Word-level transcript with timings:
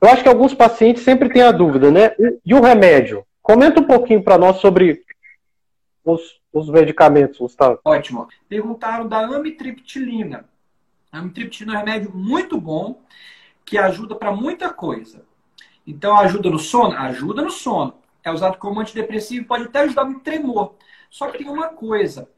eu 0.00 0.08
acho 0.08 0.22
que 0.22 0.28
alguns 0.28 0.54
pacientes 0.54 1.02
sempre 1.02 1.28
têm 1.28 1.42
a 1.42 1.52
dúvida, 1.52 1.90
né? 1.90 2.12
E 2.44 2.54
o 2.54 2.60
remédio? 2.60 3.24
Comenta 3.42 3.80
um 3.80 3.86
pouquinho 3.86 4.22
para 4.22 4.38
nós 4.38 4.56
sobre 4.56 5.02
os, 6.04 6.40
os 6.52 6.68
medicamentos, 6.68 7.38
Gustavo. 7.38 7.78
Ótimo. 7.84 8.28
Perguntaram 8.48 9.06
da 9.06 9.20
amitriptilina. 9.20 10.44
A 11.12 11.18
amitriptilina 11.18 11.74
é 11.74 11.76
um 11.76 11.78
remédio 11.80 12.12
muito 12.14 12.60
bom 12.60 13.02
que 13.64 13.76
ajuda 13.76 14.14
para 14.14 14.32
muita 14.32 14.70
coisa. 14.70 15.24
Então, 15.86 16.16
ajuda 16.16 16.48
no 16.48 16.58
sono? 16.58 16.96
Ajuda 16.96 17.42
no 17.42 17.50
sono. 17.50 17.94
É 18.22 18.30
usado 18.30 18.58
como 18.58 18.80
antidepressivo, 18.80 19.46
pode 19.46 19.64
até 19.64 19.80
ajudar 19.80 20.04
no 20.04 20.20
tremor. 20.20 20.74
Só 21.10 21.28
que 21.28 21.38
tem 21.38 21.48
uma 21.48 21.68
coisa. 21.68 22.28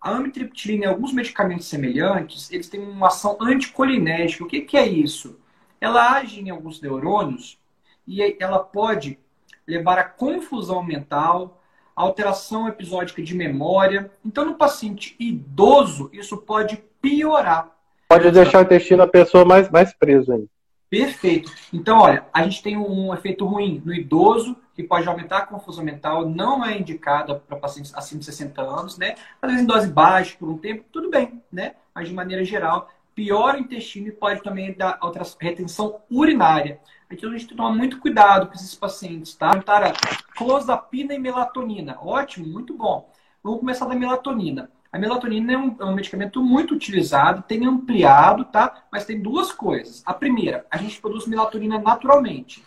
A 0.00 0.10
amitriptilina 0.10 0.84
e 0.84 0.88
alguns 0.88 1.12
medicamentos 1.12 1.66
semelhantes, 1.66 2.50
eles 2.52 2.68
têm 2.68 2.80
uma 2.80 3.08
ação 3.08 3.36
anticolinética. 3.40 4.44
O 4.44 4.46
que, 4.46 4.60
que 4.60 4.76
é 4.76 4.86
isso? 4.86 5.38
Ela 5.84 6.12
age 6.12 6.40
em 6.40 6.48
alguns 6.48 6.80
neurônios 6.80 7.58
e 8.06 8.22
ela 8.40 8.58
pode 8.58 9.18
levar 9.66 9.98
a 9.98 10.04
confusão 10.04 10.82
mental, 10.82 11.60
alteração 11.94 12.66
episódica 12.66 13.22
de 13.22 13.34
memória. 13.34 14.10
Então, 14.24 14.46
no 14.46 14.54
paciente 14.54 15.14
idoso, 15.20 16.08
isso 16.10 16.38
pode 16.38 16.82
piorar. 17.02 17.70
Pode 18.08 18.30
deixar 18.30 18.60
o 18.60 18.62
intestino 18.62 19.04
da 19.04 19.06
pessoa 19.06 19.44
mais, 19.44 19.68
mais 19.68 19.92
preso 19.92 20.32
ainda. 20.32 20.46
Perfeito. 20.88 21.52
Então, 21.70 21.98
olha, 21.98 22.24
a 22.32 22.44
gente 22.44 22.62
tem 22.62 22.78
um 22.78 23.12
efeito 23.12 23.44
ruim 23.44 23.82
no 23.84 23.92
idoso, 23.92 24.56
que 24.74 24.82
pode 24.82 25.06
aumentar 25.06 25.38
a 25.38 25.46
confusão 25.46 25.84
mental, 25.84 26.26
não 26.26 26.64
é 26.64 26.78
indicada 26.78 27.34
para 27.34 27.58
pacientes 27.58 27.94
acima 27.94 28.20
de 28.20 28.24
60 28.24 28.62
anos, 28.62 28.96
né? 28.96 29.16
Às 29.42 29.50
vezes 29.50 29.64
em 29.64 29.66
dose 29.66 29.88
baixa 29.88 30.34
por 30.38 30.48
um 30.48 30.56
tempo, 30.56 30.84
tudo 30.90 31.10
bem, 31.10 31.42
né? 31.52 31.74
Mas 31.94 32.08
de 32.08 32.14
maneira 32.14 32.42
geral, 32.42 32.88
piora 33.14 33.56
o 33.56 33.60
intestino 33.60 34.08
e 34.08 34.12
pode 34.12 34.42
também 34.42 34.72
dar 34.72 34.98
retenção 35.40 36.00
urinária. 36.10 36.80
Então 37.10 37.30
a 37.30 37.32
gente 37.32 37.42
tem 37.42 37.48
que 37.50 37.56
tomar 37.56 37.74
muito 37.74 38.00
cuidado 38.00 38.48
com 38.48 38.54
esses 38.54 38.74
pacientes, 38.74 39.34
tá? 39.34 39.60
Para 39.62 39.92
clozapina 40.36 41.14
e 41.14 41.18
melatonina. 41.18 41.98
Ótimo, 42.00 42.46
muito 42.46 42.74
bom. 42.74 43.10
Vamos 43.42 43.60
começar 43.60 43.86
da 43.86 43.94
melatonina. 43.94 44.70
A 44.90 44.98
melatonina 44.98 45.52
é 45.52 45.58
um, 45.58 45.76
é 45.80 45.84
um, 45.84 45.94
medicamento 45.94 46.42
muito 46.42 46.74
utilizado, 46.74 47.42
tem 47.42 47.66
ampliado, 47.66 48.44
tá? 48.44 48.84
Mas 48.90 49.04
tem 49.04 49.20
duas 49.20 49.52
coisas. 49.52 50.02
A 50.06 50.14
primeira, 50.14 50.66
a 50.70 50.76
gente 50.76 51.00
produz 51.00 51.26
melatonina 51.26 51.78
naturalmente. 51.78 52.64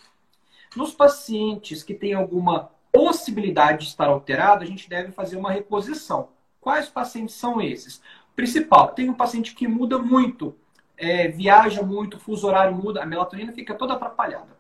Nos 0.76 0.94
pacientes 0.94 1.84
que 1.84 1.94
têm 1.94 2.14
alguma 2.14 2.70
possibilidade 2.92 3.80
de 3.80 3.86
estar 3.86 4.08
alterado, 4.08 4.64
a 4.64 4.68
gente 4.68 4.90
deve 4.90 5.12
fazer 5.12 5.38
uma 5.38 5.52
reposição. 5.52 6.30
Quais 6.60 6.90
pacientes 6.90 7.36
são 7.36 7.62
esses? 7.62 8.02
Principal, 8.38 8.90
tem 8.90 9.10
um 9.10 9.16
paciente 9.16 9.56
que 9.56 9.68
muda 9.68 9.98
muito, 9.98 10.54
é, 10.96 11.28
viaja 11.28 11.82
muito, 11.82 12.20
fuso 12.20 12.46
horário 12.46 12.76
muda, 12.76 13.02
a 13.02 13.06
melatonina 13.06 13.52
fica 13.52 13.74
toda 13.74 13.96
atrapalhada. 13.96 14.56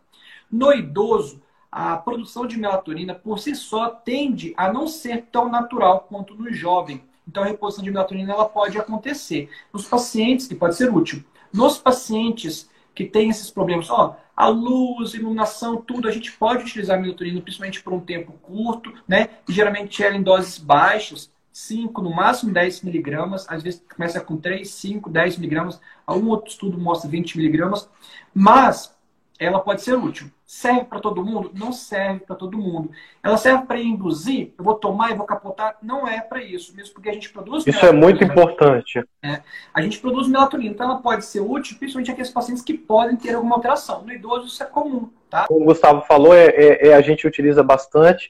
No 0.51 0.73
idoso, 0.73 1.43
a 1.71 1.95
produção 1.95 2.47
de 2.47 2.57
melatonina 2.57 3.13
por 3.13 3.37
si 3.37 3.53
só 3.55 3.89
tende 3.89 4.51
a 4.57 4.73
não 4.73 4.87
ser 4.87 5.27
tão 5.31 5.47
natural 5.47 6.07
quanto 6.09 6.33
no 6.33 6.51
jovem. 6.51 7.03
Então 7.27 7.43
a 7.43 7.45
reposição 7.45 7.83
de 7.83 7.91
melatonina 7.91 8.33
ela 8.33 8.49
pode 8.49 8.79
acontecer 8.79 9.47
nos 9.71 9.85
pacientes, 9.85 10.47
que 10.47 10.55
pode 10.55 10.75
ser 10.75 10.91
útil. 10.91 11.23
Nos 11.53 11.77
pacientes 11.77 12.67
que 12.95 13.05
têm 13.05 13.29
esses 13.29 13.51
problemas, 13.51 13.91
ó, 13.91 14.17
a 14.35 14.47
luz, 14.47 15.13
iluminação, 15.13 15.77
tudo, 15.77 16.07
a 16.07 16.11
gente 16.11 16.31
pode 16.31 16.63
utilizar 16.63 16.97
a 16.97 16.99
melatonina 16.99 17.41
principalmente 17.41 17.83
por 17.83 17.93
um 17.93 17.99
tempo 17.99 18.31
curto, 18.41 18.91
né? 19.07 19.29
E 19.47 19.53
geralmente 19.53 20.03
ela 20.03 20.15
em 20.15 20.23
doses 20.23 20.57
baixas, 20.57 21.31
5, 21.57 22.03
no 22.03 22.13
máximo 22.13 22.53
10 22.53 22.83
miligramas, 22.83 23.47
às 23.49 23.63
vezes 23.63 23.83
começa 23.95 24.21
com 24.21 24.37
3, 24.37 24.69
5, 24.69 25.09
10 25.09 25.37
miligramas, 25.37 25.81
algum 26.05 26.29
outro 26.29 26.51
estudo 26.51 26.77
mostra 26.77 27.09
20 27.09 27.35
miligramas, 27.35 27.89
mas 28.31 28.95
ela 29.39 29.59
pode 29.59 29.81
ser 29.81 29.95
útil. 29.95 30.29
Serve 30.45 30.85
para 30.85 30.99
todo 30.99 31.25
mundo? 31.25 31.51
Não 31.55 31.73
serve 31.73 32.19
para 32.21 32.35
todo 32.35 32.57
mundo. 32.59 32.91
Ela 33.23 33.37
serve 33.37 33.65
para 33.65 33.81
induzir? 33.81 34.53
Eu 34.57 34.63
vou 34.63 34.75
tomar 34.75 35.11
e 35.11 35.15
vou 35.15 35.25
capotar? 35.25 35.77
Não 35.81 36.07
é 36.07 36.21
para 36.21 36.43
isso, 36.43 36.75
mesmo 36.75 36.93
porque 36.93 37.09
a 37.09 37.13
gente 37.13 37.29
produz. 37.29 37.65
Isso 37.65 37.85
é 37.85 37.91
muito 37.91 38.23
importante. 38.23 39.03
É, 39.23 39.41
a 39.73 39.81
gente 39.81 39.99
produz 39.99 40.27
melatonina, 40.27 40.71
então 40.71 40.89
ela 40.89 41.01
pode 41.01 41.25
ser 41.25 41.39
útil, 41.39 41.77
principalmente 41.77 42.11
aqueles 42.11 42.29
pacientes 42.29 42.63
que 42.63 42.75
podem 42.75 43.15
ter 43.15 43.33
alguma 43.33 43.55
alteração. 43.55 44.03
No 44.03 44.13
idoso 44.13 44.45
isso 44.45 44.61
é 44.61 44.65
comum, 44.67 45.09
tá? 45.27 45.47
Como 45.47 45.63
o 45.63 45.65
Gustavo 45.65 46.01
falou, 46.03 46.35
é, 46.35 46.45
é, 46.49 46.87
é 46.89 46.93
a 46.93 47.01
gente 47.01 47.27
utiliza 47.27 47.63
bastante 47.63 48.29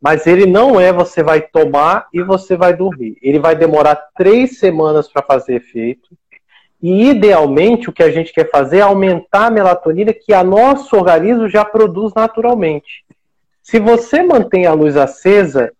mas 0.00 0.26
ele 0.26 0.46
não 0.46 0.80
é 0.80 0.92
você 0.92 1.22
vai 1.22 1.40
tomar 1.40 2.06
e 2.12 2.22
você 2.22 2.56
vai 2.56 2.74
dormir. 2.74 3.16
Ele 3.20 3.38
vai 3.38 3.56
demorar 3.56 3.96
três 4.16 4.58
semanas 4.58 5.08
para 5.08 5.22
fazer 5.22 5.56
efeito. 5.56 6.16
E 6.80 7.10
idealmente 7.10 7.90
o 7.90 7.92
que 7.92 8.04
a 8.04 8.10
gente 8.10 8.32
quer 8.32 8.48
fazer 8.48 8.78
é 8.78 8.82
aumentar 8.82 9.46
a 9.46 9.50
melatonina 9.50 10.12
que 10.12 10.32
a 10.32 10.44
nosso 10.44 10.96
organismo 10.96 11.48
já 11.48 11.64
produz 11.64 12.12
naturalmente. 12.14 13.04
Se 13.60 13.80
você 13.80 14.22
mantém 14.22 14.64
a 14.64 14.72
luz 14.72 14.96
acesa, 14.96 15.72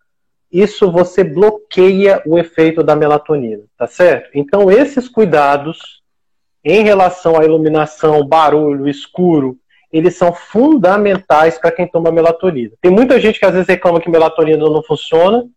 isso 0.51 0.91
você 0.91 1.23
bloqueia 1.23 2.21
o 2.25 2.37
efeito 2.37 2.83
da 2.83 2.95
melatonina, 2.95 3.63
tá 3.77 3.87
certo? 3.87 4.31
Então 4.33 4.69
esses 4.69 5.07
cuidados 5.07 6.01
em 6.63 6.83
relação 6.83 7.39
à 7.39 7.45
iluminação, 7.45 8.27
barulho, 8.27 8.89
escuro, 8.89 9.57
eles 9.91 10.15
são 10.15 10.33
fundamentais 10.33 11.57
para 11.57 11.71
quem 11.71 11.87
toma 11.87 12.11
melatonina. 12.11 12.71
Tem 12.81 12.91
muita 12.91 13.19
gente 13.19 13.39
que 13.39 13.45
às 13.45 13.53
vezes 13.53 13.67
reclama 13.67 13.99
que 13.99 14.09
melatonina 14.09 14.57
não 14.57 14.83
funciona, 14.83 15.47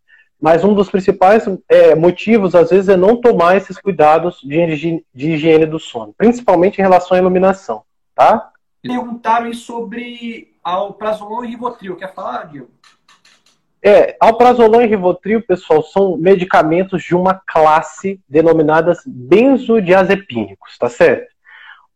mas 0.41 0.65
um 0.65 0.75
dos 0.75 0.91
principais 0.91 1.45
é, 1.69 1.95
motivos, 1.95 2.55
às 2.55 2.71
vezes, 2.71 2.89
é 2.89 2.97
não 2.97 3.17
tomar 3.17 3.57
esses 3.57 3.79
cuidados 3.79 4.41
de, 4.43 5.05
de 5.15 5.31
higiene 5.31 5.67
do 5.67 5.79
sono, 5.79 6.13
principalmente 6.17 6.79
em 6.79 6.83
relação 6.83 7.17
à 7.17 7.21
iluminação, 7.21 7.83
tá? 8.15 8.51
Perguntaram 8.83 9.53
sobre 9.55 10.53
alprazolam 10.65 11.45
e 11.45 11.49
rivotril. 11.49 11.95
Quer 11.95 12.13
falar, 12.13 12.49
Diego? 12.49 12.71
É, 13.85 14.17
alprazolam 14.21 14.83
e 14.83 14.87
rivotril, 14.87 15.43
pessoal, 15.43 15.83
são 15.83 16.17
medicamentos 16.17 17.03
de 17.03 17.15
uma 17.15 17.35
classe 17.35 18.21
denominadas 18.29 18.99
benzodiazepínicos, 19.07 20.79
tá 20.79 20.89
certo? 20.89 21.32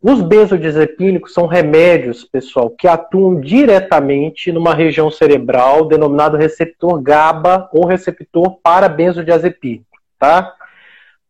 Os 0.03 0.21
benzodiazepínicos 0.23 1.33
são 1.33 1.47
remédios, 1.47 2.23
pessoal, 2.25 2.71
que 2.71 2.87
atuam 2.87 3.41
diretamente 3.41 4.53
numa 4.53 4.75
região 4.75 5.11
cerebral 5.11 5.87
denominado 5.87 6.37
receptor 6.37 7.01
GABA 7.01 7.69
ou 7.73 7.87
receptor 7.87 8.59
para 8.63 8.89
benzodiazepínico, 8.89 9.87
tá? 10.19 10.55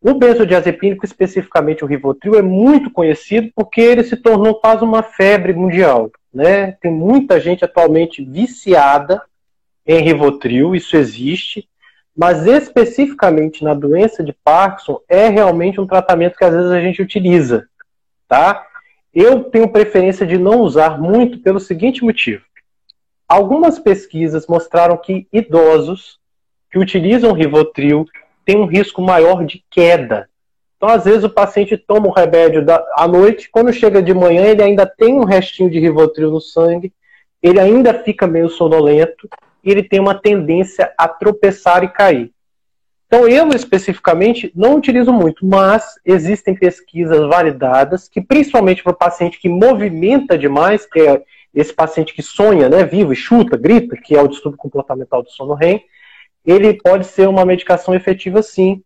O 0.02 0.14
benzodiazepínico, 0.14 1.04
especificamente 1.04 1.84
o 1.84 1.86
Rivotril, 1.86 2.34
é 2.34 2.42
muito 2.42 2.90
conhecido 2.90 3.50
porque 3.54 3.80
ele 3.80 4.04
se 4.04 4.16
tornou 4.16 4.56
quase 4.56 4.84
uma 4.84 5.02
febre 5.02 5.52
mundial, 5.52 6.10
né? 6.34 6.72
Tem 6.80 6.92
muita 6.92 7.40
gente 7.40 7.64
atualmente 7.64 8.22
viciada 8.22 9.22
em 9.86 10.02
Rivotril, 10.02 10.74
isso 10.74 10.96
existe, 10.96 11.68
mas 12.14 12.46
especificamente 12.46 13.62
na 13.62 13.74
doença 13.74 14.22
de 14.22 14.32
Parkinson 14.44 15.00
é 15.08 15.28
realmente 15.28 15.80
um 15.80 15.86
tratamento 15.86 16.36
que 16.36 16.44
às 16.44 16.54
vezes 16.54 16.70
a 16.70 16.80
gente 16.80 17.00
utiliza, 17.00 17.68
tá? 18.28 18.66
Eu 19.14 19.44
tenho 19.44 19.68
preferência 19.68 20.26
de 20.26 20.36
não 20.38 20.60
usar 20.60 21.00
muito 21.00 21.38
pelo 21.38 21.58
seguinte 21.58 22.04
motivo. 22.04 22.44
Algumas 23.28 23.78
pesquisas 23.78 24.46
mostraram 24.46 24.96
que 24.96 25.26
idosos 25.32 26.18
que 26.70 26.78
utilizam 26.78 27.32
Rivotril 27.32 28.06
têm 28.44 28.56
um 28.56 28.66
risco 28.66 29.02
maior 29.02 29.44
de 29.44 29.64
queda. 29.70 30.28
Então, 30.76 30.88
às 30.90 31.04
vezes, 31.04 31.24
o 31.24 31.30
paciente 31.30 31.76
toma 31.76 32.06
o 32.06 32.12
remédio 32.12 32.64
da, 32.64 32.84
à 32.94 33.08
noite, 33.08 33.48
quando 33.50 33.72
chega 33.72 34.02
de 34.02 34.12
manhã, 34.12 34.44
ele 34.44 34.62
ainda 34.62 34.86
tem 34.86 35.14
um 35.14 35.24
restinho 35.24 35.70
de 35.70 35.80
Rivotril 35.80 36.30
no 36.30 36.40
sangue, 36.40 36.92
ele 37.42 37.58
ainda 37.58 37.94
fica 37.94 38.26
meio 38.26 38.48
sonolento, 38.48 39.28
e 39.64 39.70
ele 39.70 39.82
tem 39.82 39.98
uma 39.98 40.14
tendência 40.14 40.92
a 40.96 41.08
tropeçar 41.08 41.82
e 41.82 41.88
cair. 41.88 42.30
Então, 43.06 43.28
eu 43.28 43.48
especificamente 43.50 44.50
não 44.54 44.76
utilizo 44.76 45.12
muito, 45.12 45.46
mas 45.46 45.94
existem 46.04 46.54
pesquisas 46.54 47.20
validadas 47.28 48.08
que, 48.08 48.20
principalmente 48.20 48.82
para 48.82 48.92
o 48.92 48.96
paciente 48.96 49.38
que 49.38 49.48
movimenta 49.48 50.36
demais, 50.36 50.84
que 50.86 51.00
é 51.00 51.22
esse 51.54 51.72
paciente 51.72 52.12
que 52.12 52.22
sonha, 52.22 52.68
né, 52.68 52.84
vivo 52.84 53.14
chuta, 53.14 53.56
grita, 53.56 53.96
que 53.96 54.14
é 54.14 54.20
o 54.20 54.28
distúrbio 54.28 54.58
comportamental 54.58 55.22
do 55.22 55.30
sono 55.30 55.54
REM, 55.54 55.82
ele 56.44 56.74
pode 56.74 57.06
ser 57.06 57.28
uma 57.28 57.44
medicação 57.44 57.94
efetiva 57.94 58.42
sim. 58.42 58.82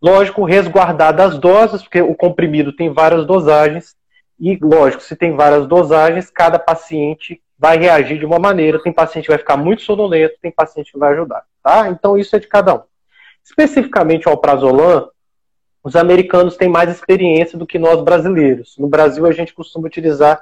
Lógico, 0.00 0.44
resguardada 0.44 1.24
as 1.24 1.38
doses, 1.38 1.82
porque 1.82 2.00
o 2.00 2.14
comprimido 2.14 2.72
tem 2.72 2.92
várias 2.92 3.26
dosagens, 3.26 3.96
e 4.40 4.56
lógico, 4.62 5.02
se 5.02 5.16
tem 5.16 5.34
várias 5.34 5.66
dosagens, 5.66 6.30
cada 6.30 6.58
paciente 6.58 7.42
vai 7.58 7.76
reagir 7.76 8.18
de 8.18 8.24
uma 8.24 8.38
maneira. 8.38 8.80
Tem 8.80 8.92
paciente 8.92 9.24
que 9.24 9.32
vai 9.32 9.38
ficar 9.38 9.56
muito 9.56 9.82
sonolento, 9.82 10.36
tem 10.40 10.52
paciente 10.52 10.92
que 10.92 10.98
vai 10.98 11.12
ajudar, 11.12 11.42
tá? 11.62 11.88
Então 11.88 12.16
isso 12.16 12.36
é 12.36 12.38
de 12.38 12.46
cada 12.46 12.74
um. 12.76 12.82
Especificamente 13.48 14.28
o 14.28 14.30
alprazolam, 14.30 15.08
os 15.82 15.96
americanos 15.96 16.56
têm 16.56 16.68
mais 16.68 16.90
experiência 16.90 17.56
do 17.56 17.66
que 17.66 17.78
nós 17.78 18.02
brasileiros. 18.02 18.76
No 18.78 18.88
Brasil, 18.88 19.24
a 19.24 19.32
gente 19.32 19.54
costuma 19.54 19.86
utilizar 19.86 20.38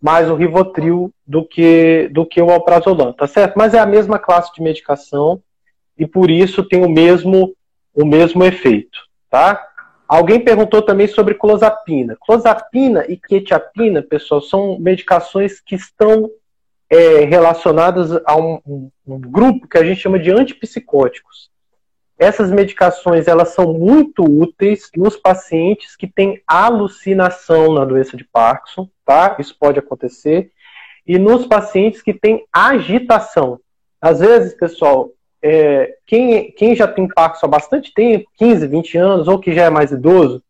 mais 0.00 0.30
o 0.30 0.34
Rivotril 0.34 1.12
do 1.26 1.44
que, 1.44 2.08
do 2.12 2.26
que 2.26 2.40
o 2.40 2.50
alprazolam, 2.50 3.12
tá 3.12 3.26
certo? 3.26 3.56
Mas 3.56 3.74
é 3.74 3.78
a 3.78 3.86
mesma 3.86 4.18
classe 4.18 4.52
de 4.54 4.62
medicação 4.62 5.42
e 5.98 6.06
por 6.06 6.30
isso 6.30 6.62
tem 6.62 6.84
o 6.84 6.88
mesmo, 6.88 7.54
o 7.94 8.04
mesmo 8.04 8.44
efeito, 8.44 8.98
tá? 9.28 9.66
Alguém 10.08 10.40
perguntou 10.40 10.82
também 10.82 11.06
sobre 11.06 11.34
clozapina. 11.34 12.16
Clozapina 12.20 13.04
e 13.08 13.16
quetiapina, 13.16 14.02
pessoal, 14.02 14.40
são 14.40 14.78
medicações 14.78 15.60
que 15.60 15.74
estão 15.74 16.30
é, 16.88 17.24
relacionadas 17.24 18.10
a 18.26 18.36
um, 18.36 18.90
um, 19.06 19.20
grupo 19.20 19.68
que 19.68 19.78
a 19.78 19.84
gente 19.84 20.00
chama 20.00 20.18
de 20.18 20.30
antipsicóticos. 20.30 21.49
Essas 22.20 22.50
medicações 22.50 23.26
elas 23.26 23.54
são 23.54 23.72
muito 23.72 24.22
úteis 24.22 24.90
nos 24.94 25.16
pacientes 25.16 25.96
que 25.96 26.06
têm 26.06 26.42
alucinação 26.46 27.72
na 27.72 27.82
doença 27.82 28.14
de 28.14 28.24
Parkinson, 28.24 28.90
tá? 29.06 29.36
Isso 29.38 29.56
pode 29.58 29.78
acontecer. 29.78 30.52
E 31.06 31.18
nos 31.18 31.46
pacientes 31.46 32.02
que 32.02 32.12
têm 32.12 32.44
agitação. 32.52 33.58
Às 33.98 34.20
vezes, 34.20 34.52
pessoal, 34.52 35.08
é, 35.42 35.96
quem, 36.04 36.52
quem 36.52 36.76
já 36.76 36.86
tem 36.86 37.08
Parkinson 37.08 37.46
há 37.46 37.48
bastante 37.48 37.90
tempo, 37.94 38.26
15, 38.36 38.66
20 38.66 38.98
anos, 38.98 39.26
ou 39.26 39.38
que 39.38 39.54
já 39.54 39.64
é 39.64 39.70
mais 39.70 39.90
idoso, 39.90 40.42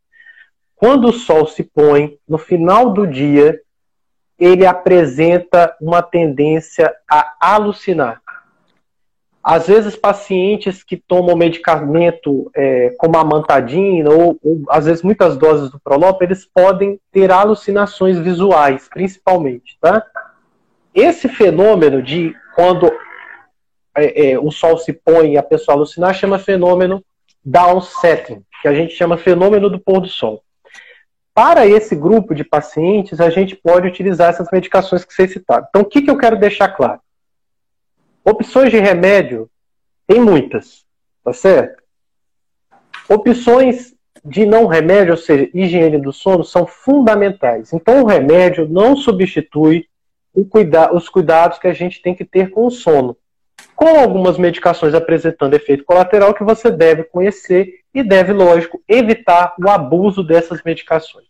quando 0.74 1.06
o 1.06 1.12
sol 1.12 1.46
se 1.46 1.62
põe, 1.62 2.18
no 2.28 2.36
final 2.36 2.92
do 2.92 3.06
dia, 3.06 3.60
ele 4.36 4.66
apresenta 4.66 5.76
uma 5.80 6.02
tendência 6.02 6.92
a 7.08 7.36
alucinar. 7.38 8.19
Às 9.42 9.68
vezes, 9.68 9.96
pacientes 9.96 10.82
que 10.82 10.98
tomam 10.98 11.34
medicamento 11.34 12.50
é, 12.54 12.90
como 12.98 13.16
a 13.16 13.24
mantadina, 13.24 14.10
ou, 14.10 14.38
ou, 14.42 14.62
às 14.68 14.84
vezes 14.84 15.02
muitas 15.02 15.36
doses 15.36 15.70
do 15.70 15.80
Prolop, 15.80 16.20
eles 16.22 16.44
podem 16.44 17.00
ter 17.10 17.30
alucinações 17.32 18.18
visuais, 18.18 18.88
principalmente. 18.92 19.78
Tá? 19.80 20.04
Esse 20.94 21.26
fenômeno 21.26 22.02
de 22.02 22.34
quando 22.54 22.92
é, 23.96 24.32
é, 24.32 24.38
o 24.38 24.50
sol 24.50 24.76
se 24.76 24.92
põe 24.92 25.32
e 25.32 25.38
a 25.38 25.42
pessoa 25.42 25.76
alucinar, 25.76 26.14
chama 26.14 26.38
fenômeno 26.38 27.02
downsetting, 27.44 28.42
que 28.60 28.68
a 28.68 28.74
gente 28.74 28.94
chama 28.94 29.16
fenômeno 29.16 29.70
do 29.70 29.80
pôr 29.80 30.00
do 30.00 30.08
sol. 30.08 30.42
Para 31.32 31.66
esse 31.66 31.96
grupo 31.96 32.34
de 32.34 32.44
pacientes, 32.44 33.20
a 33.20 33.30
gente 33.30 33.56
pode 33.56 33.86
utilizar 33.86 34.28
essas 34.28 34.48
medicações 34.52 35.04
que 35.04 35.14
vocês 35.14 35.32
citaram. 35.32 35.64
Então, 35.68 35.82
o 35.82 35.84
que, 35.86 36.02
que 36.02 36.10
eu 36.10 36.18
quero 36.18 36.36
deixar 36.36 36.68
claro? 36.68 37.00
Opções 38.24 38.70
de 38.70 38.78
remédio, 38.78 39.50
tem 40.06 40.20
muitas, 40.20 40.84
tá 41.24 41.32
certo? 41.32 41.82
Opções 43.08 43.94
de 44.24 44.44
não 44.44 44.66
remédio, 44.66 45.12
ou 45.12 45.16
seja, 45.16 45.48
higiene 45.54 45.98
do 45.98 46.12
sono, 46.12 46.44
são 46.44 46.66
fundamentais. 46.66 47.72
Então, 47.72 48.02
o 48.02 48.06
remédio 48.06 48.68
não 48.68 48.96
substitui 48.96 49.88
cuida 50.48 50.94
os 50.94 51.08
cuidados 51.08 51.58
que 51.58 51.66
a 51.66 51.72
gente 51.72 52.00
tem 52.00 52.14
que 52.14 52.24
ter 52.24 52.50
com 52.50 52.66
o 52.66 52.70
sono 52.70 53.16
com 53.80 53.98
algumas 53.98 54.36
medicações 54.36 54.92
apresentando 54.92 55.54
efeito 55.54 55.84
colateral 55.84 56.34
que 56.34 56.44
você 56.44 56.70
deve 56.70 57.04
conhecer 57.04 57.80
e 57.94 58.02
deve, 58.02 58.30
lógico, 58.30 58.82
evitar 58.86 59.54
o 59.58 59.70
abuso 59.70 60.22
dessas 60.22 60.62
medicações. 60.62 61.26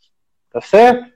Tá 0.53 0.61
certo? 0.61 1.09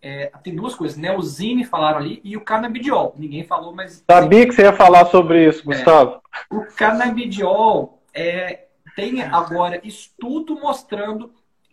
É, 0.00 0.30
tem 0.44 0.54
duas 0.54 0.74
coisas, 0.74 0.96
Neosine 0.96 1.64
falaram 1.64 1.98
ali 1.98 2.20
e 2.22 2.36
o 2.36 2.40
canabidiol. 2.40 3.14
Ninguém 3.16 3.44
falou, 3.44 3.74
mas. 3.74 4.04
Sabia 4.08 4.46
que 4.46 4.52
você 4.52 4.62
ia 4.62 4.72
falar 4.72 5.06
sobre 5.06 5.48
isso, 5.48 5.60
é. 5.62 5.64
Gustavo. 5.64 6.22
É, 6.50 6.54
o 6.54 6.66
canabidiol 6.66 8.00
é, 8.14 8.66
tem 8.94 9.22
agora 9.22 9.80
estudo 9.82 10.58
mostrando 10.60 11.32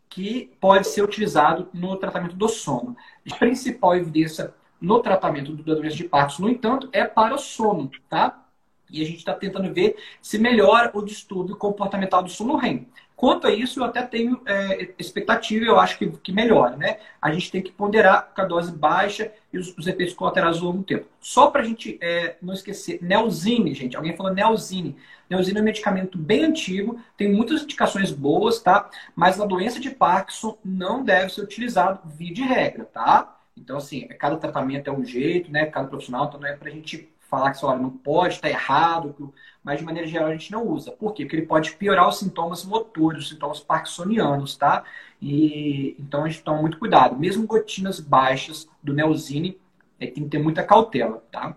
que 0.09 0.51
pode 0.59 0.87
ser 0.87 1.01
utilizado 1.01 1.67
no 1.73 1.97
tratamento 1.97 2.35
do 2.35 2.47
sono. 2.47 2.95
A 3.29 3.35
principal 3.35 3.95
evidência 3.95 4.53
no 4.79 4.99
tratamento 4.99 5.51
da 5.53 5.73
doença 5.73 5.95
de 5.95 6.05
Parkinson, 6.05 6.43
no 6.43 6.49
entanto, 6.49 6.89
é 6.91 7.03
para 7.03 7.33
o 7.33 7.37
sono, 7.37 7.89
tá? 8.09 8.44
E 8.89 9.01
a 9.01 9.05
gente 9.05 9.17
está 9.17 9.33
tentando 9.33 9.73
ver 9.73 9.95
se 10.21 10.37
melhora 10.37 10.91
o 10.93 11.03
distúrbio 11.03 11.55
comportamental 11.55 12.21
do 12.23 12.29
sono 12.29 12.55
REM. 12.55 12.87
Quanto 13.15 13.47
a 13.47 13.51
isso, 13.51 13.79
eu 13.79 13.85
até 13.85 14.01
tenho 14.01 14.41
é, 14.45 14.93
expectativa, 14.99 15.63
eu 15.63 15.79
acho 15.79 15.97
que, 15.97 16.07
que 16.17 16.33
melhora, 16.33 16.75
né? 16.75 16.97
A 17.21 17.31
gente 17.31 17.49
tem 17.49 17.61
que 17.61 17.71
ponderar 17.71 18.33
com 18.35 18.41
a 18.41 18.45
dose 18.45 18.73
baixa 18.73 19.31
e 19.53 19.57
os, 19.57 19.75
os 19.77 19.87
efeitos 19.87 20.13
colaterais 20.13 20.57
ao 20.57 20.65
longo 20.65 20.79
do 20.79 20.83
tempo. 20.83 21.05
Só 21.21 21.47
para 21.47 21.61
a 21.61 21.65
gente 21.65 21.97
é, 22.01 22.35
não 22.41 22.53
esquecer, 22.53 23.01
Neosine, 23.01 23.73
gente. 23.73 23.95
Alguém 23.95 24.17
falou 24.17 24.33
Neosine. 24.33 24.97
Neosine 25.29 25.59
é 25.59 25.61
um 25.61 25.65
medicamento 25.65 26.17
bem 26.17 26.43
antigo, 26.43 26.99
tem 27.15 27.31
muitas 27.31 27.63
indicações 27.63 28.11
boas, 28.11 28.61
tá? 28.61 28.89
Mas 29.15 29.37
na 29.37 29.45
doença 29.45 29.79
de 29.79 29.89
Parkinson 29.91 30.57
não 30.63 31.01
deve 31.03 31.33
ser 31.33 31.41
utilizado 31.41 32.01
via 32.05 32.33
de 32.33 32.41
regra, 32.41 32.83
tá? 32.83 33.37
Então, 33.57 33.77
assim, 33.77 34.07
cada 34.19 34.35
tratamento 34.35 34.89
é 34.89 34.93
um 34.93 35.05
jeito, 35.05 35.49
né? 35.49 35.65
Cada 35.65 35.87
profissional, 35.87 36.25
então 36.25 36.39
não 36.39 36.47
é 36.47 36.55
para 36.55 36.67
a 36.67 36.71
gente 36.71 37.09
falar 37.29 37.51
que 37.51 37.65
olha, 37.65 37.79
não 37.79 37.89
pode, 37.89 38.35
está 38.35 38.49
errado, 38.49 39.33
mas 39.63 39.79
de 39.79 39.85
maneira 39.85 40.07
geral 40.07 40.27
a 40.27 40.31
gente 40.31 40.51
não 40.51 40.65
usa. 40.67 40.91
Por 40.91 41.13
quê? 41.13 41.23
Porque 41.23 41.37
ele 41.37 41.45
pode 41.45 41.73
piorar 41.73 42.07
os 42.07 42.19
sintomas 42.19 42.63
motores, 42.63 43.23
os 43.23 43.29
sintomas 43.29 43.59
parkinsonianos, 43.59 44.55
tá? 44.55 44.83
E 45.21 45.95
então 45.99 46.23
a 46.23 46.29
gente 46.29 46.43
toma 46.43 46.61
muito 46.61 46.79
cuidado. 46.79 47.17
Mesmo 47.17 47.47
gotinas 47.47 47.99
baixas 47.99 48.67
do 48.83 48.93
Neosine, 48.93 49.59
é, 49.99 50.07
tem 50.07 50.23
que 50.23 50.29
ter 50.29 50.39
muita 50.39 50.63
cautela, 50.63 51.23
tá? 51.31 51.55